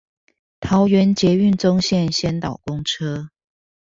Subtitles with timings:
[0.61, 3.29] 桃園捷運棕線先導公車